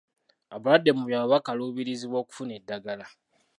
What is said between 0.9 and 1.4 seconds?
mu byalo